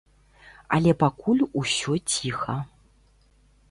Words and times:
Але 0.77 0.91
пакуль 1.03 1.45
усё 1.63 2.01
ціха. 2.17 2.57